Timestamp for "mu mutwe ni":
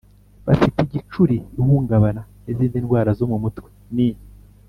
3.31-4.07